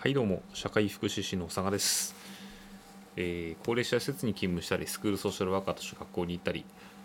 [0.00, 2.14] はいどうも社会福祉士の佐賀です、
[3.16, 6.64] えー高齢者施設に勤務したりスクールソーシャルワーカーとして学校に行ったり、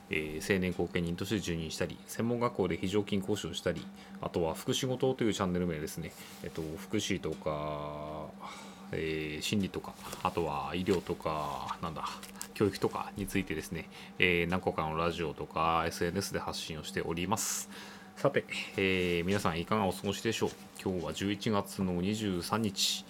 [0.09, 3.85] えー青年後見人として受任したり専門学校で非常勤講師をしたり
[4.21, 6.13] あとは福祉ごとというチャンネル名ですね、
[6.45, 8.27] えっと、福祉とか、
[8.93, 9.93] えー心理とか
[10.23, 12.07] あとは医療とかなんだ
[12.53, 13.89] 教育とかについてですね、
[14.19, 17.69] え何個かのラジオとか SNS で発信をしております。
[18.17, 18.45] さて、
[18.77, 20.49] えー皆さんいかがお過ごしでしょう？
[20.81, 23.05] 今日は11月の23日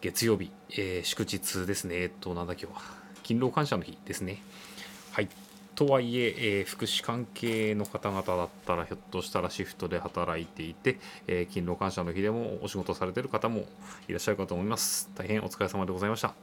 [0.00, 1.96] 月曜日、えー祝日ですね。
[2.02, 2.80] えっとなんだ今日は？
[3.22, 4.40] 勤労感謝の日ですね。
[5.12, 5.28] はい。
[5.74, 13.64] とはいええー福祉関係の方々だったらひょっとしたらシフトで働いていて、えー勤労感謝の日でもお仕事されている方も
[14.08, 15.10] いらっしゃるかと思います。
[15.16, 16.34] 大変お疲れ様でございました。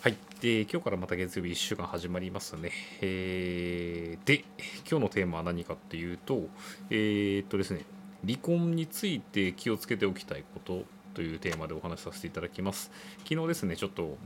[0.00, 2.70] はい、で今日からまた月曜日1週間始まりますね。
[3.00, 4.44] えーで、
[4.88, 6.44] 今日のテーマは何かっていうと、
[6.88, 7.80] えーっとですね、
[8.24, 10.84] 離婚について気をつけておきたいこと
[11.18, 12.92] というテーマでお話しさせていただきます。
[13.28, 14.16] 昨日ですね、ちょっと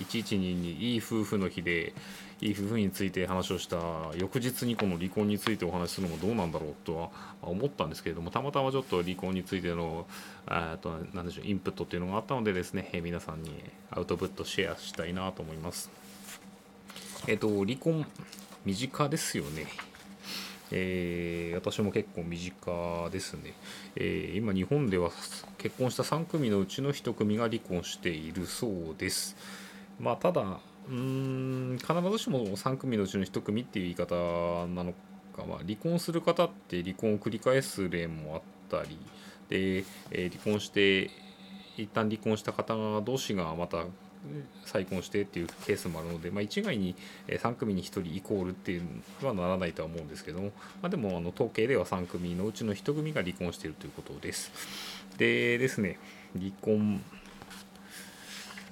[0.00, 1.94] 112にいい夫婦の日で、
[2.40, 3.76] いい夫婦について話をした
[4.16, 7.10] 翌日にこの離婚についてお話しするのもどうなんだろうとは
[7.42, 10.08] 思ったんですけれども、たまたまちょっと離婚についての
[10.46, 13.62] あとなんでしょうインプットっていうのがあったのでですね、え皆さんに
[13.92, 15.92] アウトプットシェアしたいなと思います。
[17.28, 18.04] えっ、と、離婚、
[18.64, 19.68] 身近ですよね。
[20.74, 23.52] えー私も結構身近ですね、
[23.94, 25.10] えー今日本では
[25.58, 29.36] 結婚した3組のうちの1組が離婚しているそうです。
[30.00, 30.94] まあただうー
[31.74, 34.14] ん必ずしも3組のうちの1組っていう言い方
[34.68, 34.92] なの
[35.36, 38.98] か、まあ、離婚する方って離婚を繰り返す例もあったり。
[39.48, 41.10] で、えー離婚して
[41.76, 43.84] 一旦離婚した方同士がまた
[44.64, 46.94] 再婚してっていうケースもあるので、まあ、一概に
[47.28, 48.82] 3組に1人イコールっていう
[49.20, 54.50] のはならないとは思うんですけども、まあ、でもあの統計では3組のうちの1組が離婚しているということです。
[55.18, 55.98] でですね
[56.38, 57.02] 離婚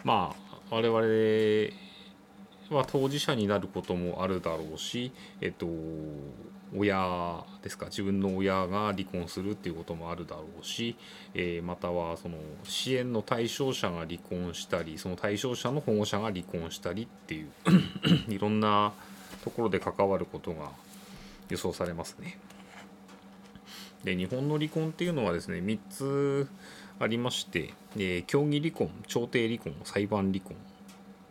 [0.04, 1.89] まあ我々
[2.70, 5.66] は当事者になることもあるだろうし、えっと、
[6.76, 10.96] 親ですか自分の親が離婚するっていうこともあるだろうし、
[11.34, 17.48] えーまたはその支援の対象者が離婚したりその対象者の保護者が離婚したりっていう
[18.32, 18.92] いろんな
[19.42, 20.70] ところで関わることが
[21.48, 22.38] 予想されますね。
[24.04, 26.48] で日本の離婚っていうのはですね3つ
[26.98, 30.56] ありまして、えー協議離婚調停離婚裁判離婚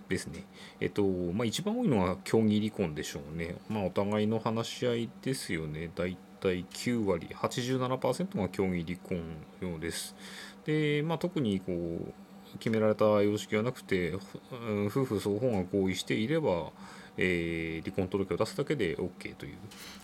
[0.10, 0.46] ですね。
[0.82, 3.56] えっと、まあ、一番多いのは協議離婚でしょうね。
[3.70, 5.92] まあ、お互いの話し合いですよね。
[5.96, 9.22] だいたい9割、87%が協議離婚
[9.62, 10.16] のようです。
[10.66, 12.14] で、まあ、特にこう、
[12.58, 14.16] 決められた様式はなくて、
[14.88, 16.72] 夫婦双方が合意していれば、
[17.18, 19.58] えー離婚届を出すだけで OK という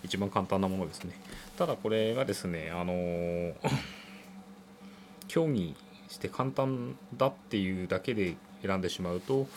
[0.04, 1.14] 一番簡単なものですね。
[1.58, 3.54] ただこれがですね、あのー
[5.28, 5.76] 協議
[6.08, 9.48] して簡単だっていうだけで選んでしまうと、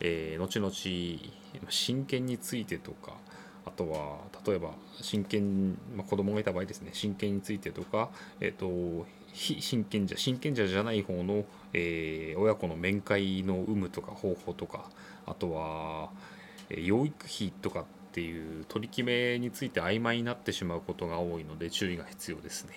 [0.00, 0.72] えー後々
[1.68, 3.14] 親権についてとか
[3.66, 4.70] あとは例えば
[5.00, 8.10] 親権、まあ、子供がいた場合ですね親権についてとか、
[8.40, 14.88] えっと非親権者親権者じゃない方の、えー親子の面会の有無とか方法とか
[15.26, 16.10] あとは、
[16.70, 22.72] えー養育費とかっていう取り決めについて曖昧になってしまうことが多いので注意が必要ですね。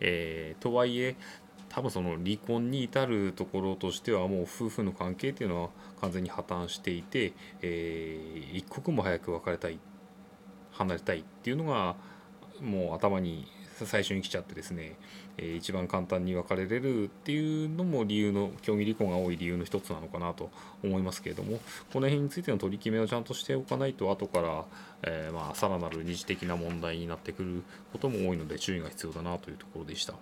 [0.00, 1.16] えーとはいえ
[1.74, 5.70] 多分その離婚に至るところとしてはもう夫婦の関係っていうのは
[6.00, 9.80] 完全に破綻していて、えー一刻も早く別れたい
[10.70, 11.96] 離れたいっていうのが
[12.60, 13.48] もう頭に
[13.84, 14.94] 最初に来ちゃってですね、
[15.36, 20.50] えー一番簡単に別れれるっていうのも理由の協議離婚が多い理由の一つなのかなと
[20.84, 21.58] 思いますけれども
[21.92, 24.64] この辺についての取り決めをちゃんとしておかないと後から、
[25.02, 30.14] えーまあ、さらなる二次的な問題になってくることも多いので注意が必要だなというところでした。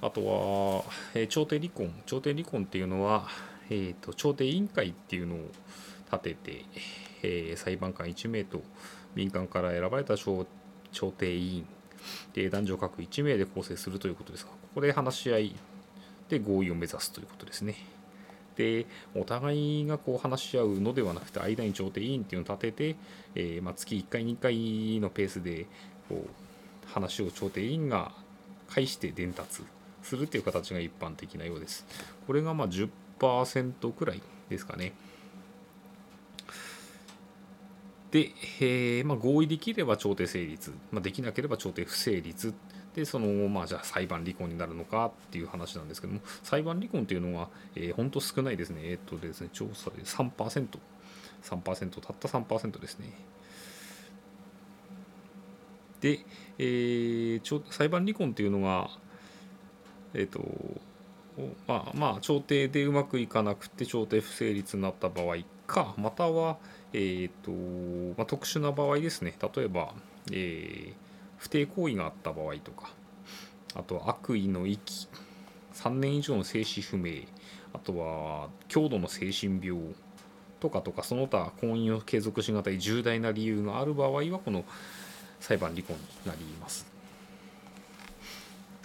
[0.00, 1.92] あとは、えー調停離婚。
[2.06, 3.26] 調停離婚っていうのは、
[3.70, 5.38] えー、と調停委員会っていうのを
[6.12, 6.64] 立てて、
[7.22, 8.62] えー裁判官1名と
[9.14, 10.46] 民間から選ばれた調
[10.92, 11.66] 調停委員
[12.32, 15.56] で男女各1名で構成するということですが、ここで話し合い
[16.28, 17.74] で合意を目指すということですね。
[18.56, 22.96] でお互いがこう話し合うのではなくて間に調停委員っていうのを立てて、
[23.36, 25.66] えーまあ、月1回2回のペースで
[26.08, 28.12] こう話を調停委員が
[28.68, 29.62] 介して伝達
[30.08, 31.86] するっていう形が一般的なようです。
[32.26, 34.94] これがまあ10%くらいですかね。
[38.10, 42.54] で、えーまあ、合意できれば調停成立、まあ、できなければ調停不成立。
[42.94, 48.80] でそのまあじゃあ裁判離婚になるのかっていう話なんですけども裁判離婚っていうのは、えー、本当少ないですね。
[48.84, 50.78] えーっとですね調査で 3%3%
[51.44, 53.12] 3%たった3%ですね。
[56.00, 56.20] で、
[56.58, 58.90] えー裁判離婚っていうのが、
[60.14, 60.40] えー、と
[61.66, 66.56] まあまあ調停でうまくいかなくて調停不成立になった場合かまたは、
[66.92, 67.50] えーと
[68.16, 69.92] まあ、特殊な場合ですね例えば、
[70.32, 70.92] えー、
[71.36, 72.90] 不貞行為があった場合とか
[73.74, 75.08] あとは悪意の遺棄
[75.74, 77.22] 3年以上の生死不明
[77.72, 79.80] あとは強度の精神病
[80.58, 84.64] とかとかその他婚姻を継続しがたい重大な理由がある場合はこの
[85.38, 86.97] 裁判離婚になります。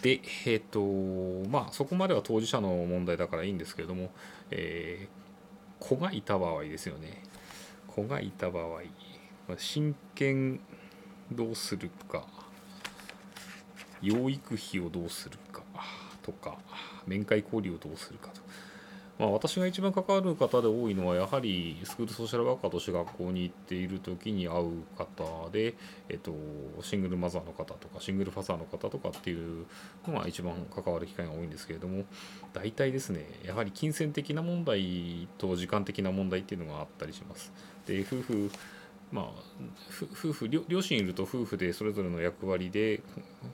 [0.03, 4.11] で、え、ー、と、まあ、そこまでは当事者の問題だからいいんですけれども、
[4.51, 7.23] えー、子がいた場合ですよね。
[7.87, 8.81] 子がいた場合、
[9.57, 10.59] 親権
[11.31, 12.27] どうするか、
[14.01, 15.63] 養育費をどうするか
[16.21, 16.57] とか、
[17.07, 18.41] 面会交流をどうするかと
[19.19, 25.75] まあ、私が一番関わる方で多いのはやはりスクールソーシャルワーカーとして学校に行っている時に会う方で、
[26.09, 26.33] えっと、
[26.81, 29.65] シングルマザーの方とかシングルファザーの方とかっていう
[30.07, 32.05] のが一番関わる機会が多いんですけれども
[32.53, 37.51] 大体ですねやはり金銭的な問題と時間的な問題っていうのがあったりします。
[37.85, 38.51] で夫婦
[39.11, 39.25] まあ、
[39.91, 43.03] 夫婦両親いると夫婦でそれぞれの役割で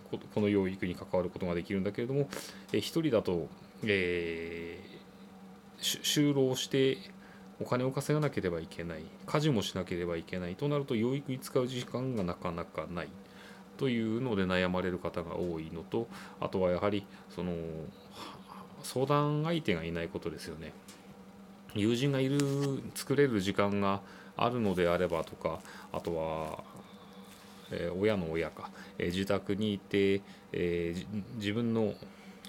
[0.09, 2.29] この養育に関わることができるんだけれども
[2.71, 3.49] 1人だと、
[3.83, 4.88] えー
[5.81, 6.97] 就労して
[7.61, 13.09] お金を稼がなければいけない家事もしなければいけないとなると養育に使う時間がなかなかない
[13.77, 16.07] というので悩まれる方が多いのと
[16.39, 17.53] あとはやはりその
[18.83, 20.73] 相談相手がいないことですよね。
[21.75, 22.39] 友人がいる
[22.95, 24.01] 作れる時間が
[24.35, 25.59] あるのであればとか
[25.91, 26.63] あとは、
[27.71, 30.21] え、親の親か、え、自宅にいて、
[30.51, 30.95] え、
[31.35, 31.93] 自分の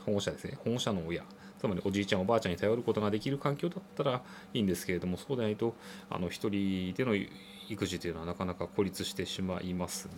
[0.06, 1.22] 保護者ですね保護者の親
[1.60, 4.22] つまりおじいちゃんおばあちゃんに頼ることができる環境だったら
[4.54, 5.74] いいんですけれどもそうでないと
[6.08, 7.14] あの一人での
[7.68, 10.12] 育児というのはなかなか孤立してしまいますね。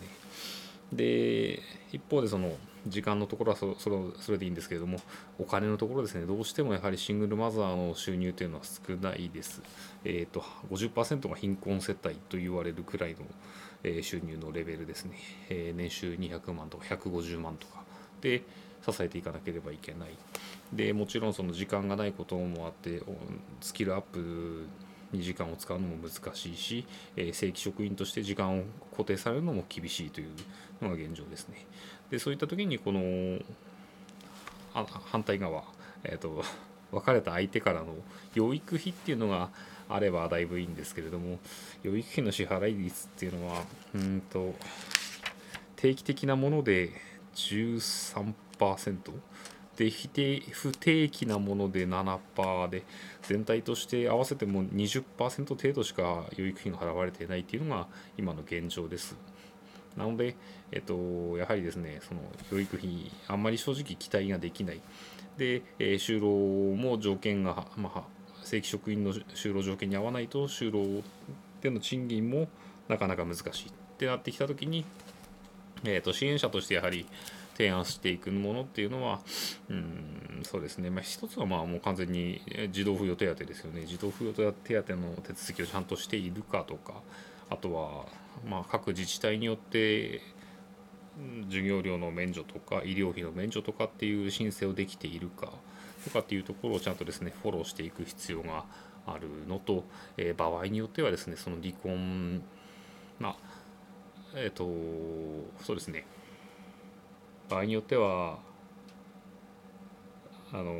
[0.93, 1.61] で
[1.91, 2.53] 一方でその
[2.87, 4.99] 時間のところはそそれそれでいいんですけれども
[5.39, 9.63] お金のところですねどうしてもやはりシングルマザーの収入というのは少ないです。
[10.05, 13.19] えっ、ー、と50%が貧困世帯と言われるくらいの、
[13.83, 15.17] え、収入のレベルですね、
[15.49, 17.83] えー、年収200万とか150万とか
[18.21, 18.43] で
[18.89, 20.11] 支えていかなければいけない
[20.73, 23.03] でもちろんその時間がないこともあって
[23.61, 24.67] スキルアップ
[25.13, 26.87] に時間を使うのも難しいし、
[27.17, 30.29] え、正規職員として時間を固定されるのも厳しいという
[30.81, 31.67] のが現状ですね。
[32.11, 33.39] でそういった時にこの
[34.73, 35.65] 反対側、
[36.03, 36.43] えーと、
[36.93, 37.95] 別れた相手からの
[38.35, 39.51] 養育費っていうのが
[39.89, 41.39] あればだいぶいいんですけれども
[41.83, 43.63] 養育費の支払い率っていうのは
[43.95, 44.55] うんと
[45.77, 46.91] 定期的なもので
[47.35, 48.35] 13%
[49.77, 52.85] で非定不定期なもので7%で
[53.23, 57.87] 全体として合わせても20%程度しか養育費が払われていないというのが
[58.19, 59.17] 今の現状です。
[59.97, 60.37] なので、
[60.71, 62.21] えっと、やはりですね、その
[62.51, 64.81] 養育費、あんまり正直期待ができない。
[65.37, 68.03] で、えー、就労も条件が、まあ、
[68.43, 71.03] 正規職員の就労条件に合わないと、就労
[71.61, 72.49] での賃金も
[72.89, 74.85] なかなか難しいってなってきたときに、
[75.85, 77.07] えー、と支援者としてやはり
[77.57, 79.21] 提案していくものっていうのは、
[79.69, 82.41] うん、そうですね、まあ、一つはまあもう完全に
[82.71, 86.95] 児童扶養手当ですよね、児童扶養手当の手続きをちゃんとしているかとか、
[87.51, 88.07] あとは
[88.49, 90.21] ま各自治体によって、
[91.47, 95.53] 授業料の免除とか医療費の免除とかっていう申請をできているか
[96.05, 98.65] とかっていうところをちゃんとですねフォローしていく必要が
[99.07, 99.85] あるのと、
[100.17, 102.43] えー、場合によってはですねその離婚
[103.19, 103.37] まあ
[104.35, 104.65] えっ、ー、と
[105.63, 106.07] そうですね。
[107.53, 108.39] 場合によっては
[110.55, 110.73] あの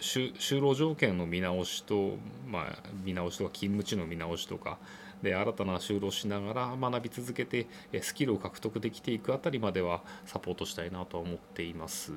[0.00, 4.78] 就労条件の見直しと、まあ、見直しとか勤務地の見直しとか
[5.22, 7.66] で新たな就労しながら学び続けて
[8.00, 12.14] スキルを獲得できていくあたりまではサポートしたいなとは思っています。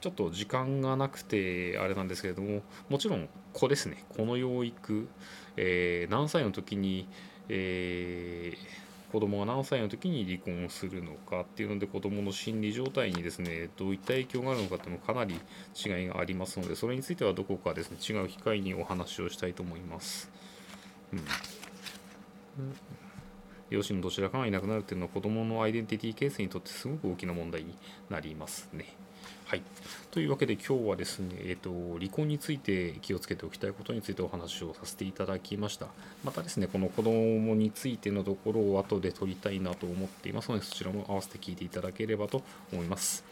[0.00, 5.10] ちょっと時間がなくてあれなんですけれどももちろん子ですねこの養育、
[5.58, 7.06] えー、何歳の時に、
[7.50, 15.34] えー子供が何歳の時に離婚をするのかっていうので子供の心理状態にですねどういった影響があるのかっていうのもかなり
[15.74, 20.30] 違いがありますのでそれについてはどこかですね違う機会にお話をしたいと思います。
[21.12, 21.20] うん、
[23.70, 27.74] 両親のどちらかがいなくなるっていうのは子供のアイデンティティケースにとってすごく大きな問題に
[28.08, 28.94] なりますね。
[29.50, 29.62] はい、
[30.12, 35.88] というわけで今日はですね、えーと、離婚について気をつけておきたいことについてお話をさせていただきました。
[36.22, 43.24] またですねこの子供についてのところを後で取りたいなと思っていますのでそちらも合わせて聞いていただければと思います。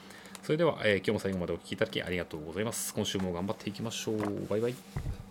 [0.43, 2.93] それでは、えー、今日も最後までお聴きいただきありがとうございます。
[2.95, 4.47] 今週も頑張っていきましょう。
[4.49, 5.28] バイバイ。